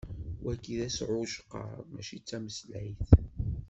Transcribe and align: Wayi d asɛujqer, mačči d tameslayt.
Wayi 0.45 0.73
d 0.79 0.81
asɛujqer, 0.87 1.73
mačči 1.91 2.17
d 2.19 2.23
tameslayt. 2.27 3.07